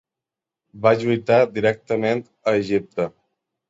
Va 0.85 0.93
lluitar 1.03 1.39
directament 1.59 2.27
a 2.53 2.59
Egipte. 2.67 3.13